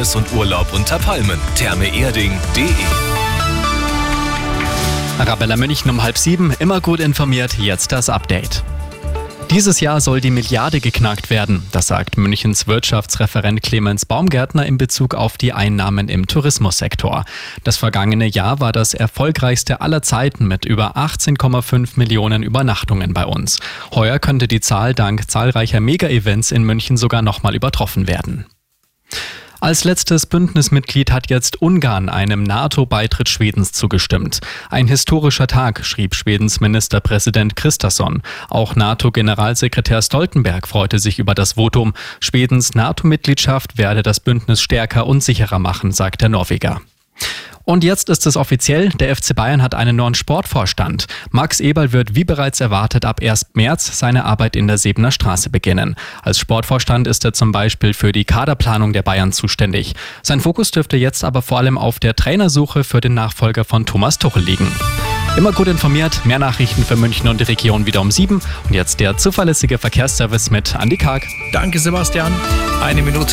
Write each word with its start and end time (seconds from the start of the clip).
Wellness 0.00 0.16
und 0.16 0.32
Urlaub 0.32 0.72
unter 0.72 0.98
Palmen. 0.98 1.38
Thermeerding.de 1.56 2.64
Arabella 5.18 5.58
München 5.58 5.90
um 5.90 6.02
halb 6.02 6.16
sieben, 6.16 6.54
immer 6.58 6.80
gut 6.80 7.00
informiert, 7.00 7.58
jetzt 7.58 7.92
das 7.92 8.08
Update. 8.08 8.62
Dieses 9.50 9.80
Jahr 9.80 10.00
soll 10.00 10.22
die 10.22 10.30
Milliarde 10.30 10.80
geknackt 10.80 11.28
werden, 11.28 11.66
das 11.72 11.88
sagt 11.88 12.16
Münchens 12.16 12.66
Wirtschaftsreferent 12.66 13.62
Clemens 13.62 14.06
Baumgärtner 14.06 14.64
in 14.64 14.78
Bezug 14.78 15.14
auf 15.14 15.36
die 15.36 15.52
Einnahmen 15.52 16.08
im 16.08 16.26
Tourismussektor. 16.26 17.26
Das 17.62 17.76
vergangene 17.76 18.26
Jahr 18.26 18.58
war 18.58 18.72
das 18.72 18.94
erfolgreichste 18.94 19.82
aller 19.82 20.00
Zeiten 20.00 20.48
mit 20.48 20.64
über 20.64 20.96
18,5 20.96 21.90
Millionen 21.96 22.42
Übernachtungen 22.42 23.12
bei 23.12 23.26
uns. 23.26 23.58
Heuer 23.94 24.18
könnte 24.18 24.48
die 24.48 24.60
Zahl 24.60 24.94
dank 24.94 25.30
zahlreicher 25.30 25.80
Mega-Events 25.80 26.52
in 26.52 26.62
München 26.62 26.96
sogar 26.96 27.20
nochmal 27.20 27.54
übertroffen 27.54 28.08
werden. 28.08 28.46
Als 29.60 29.84
letztes 29.84 30.24
Bündnismitglied 30.24 31.12
hat 31.12 31.28
jetzt 31.28 31.60
Ungarn 31.60 32.08
einem 32.08 32.42
NATO-Beitritt 32.42 33.28
Schwedens 33.28 33.72
zugestimmt. 33.72 34.40
Ein 34.70 34.86
historischer 34.86 35.46
Tag, 35.46 35.84
schrieb 35.84 36.14
Schwedens 36.14 36.60
Ministerpräsident 36.60 37.56
Christasson. 37.56 38.22
Auch 38.48 38.74
NATO-Generalsekretär 38.74 40.00
Stoltenberg 40.00 40.66
freute 40.66 40.98
sich 40.98 41.18
über 41.18 41.34
das 41.34 41.52
Votum. 41.52 41.92
Schwedens 42.20 42.74
NATO-Mitgliedschaft 42.74 43.76
werde 43.76 44.02
das 44.02 44.18
Bündnis 44.20 44.62
stärker 44.62 45.06
und 45.06 45.22
sicherer 45.22 45.58
machen, 45.58 45.92
sagt 45.92 46.22
der 46.22 46.30
Norweger. 46.30 46.80
Und 47.64 47.84
jetzt 47.84 48.08
ist 48.08 48.26
es 48.26 48.36
offiziell, 48.36 48.88
der 48.90 49.14
FC 49.14 49.34
Bayern 49.34 49.62
hat 49.62 49.74
einen 49.74 49.96
neuen 49.96 50.14
Sportvorstand. 50.14 51.06
Max 51.30 51.60
Eberl 51.60 51.92
wird 51.92 52.14
wie 52.14 52.24
bereits 52.24 52.60
erwartet 52.60 53.04
ab 53.04 53.20
1. 53.22 53.46
März 53.54 53.98
seine 53.98 54.24
Arbeit 54.24 54.56
in 54.56 54.66
der 54.66 54.78
Sebener 54.78 55.10
Straße 55.10 55.50
beginnen. 55.50 55.94
Als 56.22 56.38
Sportvorstand 56.38 57.06
ist 57.06 57.24
er 57.24 57.32
zum 57.32 57.52
Beispiel 57.52 57.94
für 57.94 58.12
die 58.12 58.24
Kaderplanung 58.24 58.92
der 58.92 59.02
Bayern 59.02 59.32
zuständig. 59.32 59.94
Sein 60.22 60.40
Fokus 60.40 60.70
dürfte 60.70 60.96
jetzt 60.96 61.24
aber 61.24 61.42
vor 61.42 61.58
allem 61.58 61.78
auf 61.78 61.98
der 61.98 62.16
Trainersuche 62.16 62.84
für 62.84 63.00
den 63.00 63.14
Nachfolger 63.14 63.64
von 63.64 63.86
Thomas 63.86 64.18
Tuchel 64.18 64.42
liegen. 64.42 64.70
Immer 65.36 65.52
gut 65.52 65.68
informiert, 65.68 66.26
mehr 66.26 66.40
Nachrichten 66.40 66.84
für 66.84 66.96
München 66.96 67.28
und 67.28 67.38
die 67.38 67.44
Region 67.44 67.86
wieder 67.86 68.00
um 68.00 68.10
sieben. 68.10 68.42
Und 68.64 68.74
jetzt 68.74 68.98
der 68.98 69.16
zuverlässige 69.16 69.78
Verkehrsservice 69.78 70.50
mit 70.50 70.74
Andy 70.74 70.96
Karg. 70.96 71.22
Danke, 71.52 71.78
Sebastian. 71.78 72.32
Eine 72.82 73.02
Minute 73.02 73.26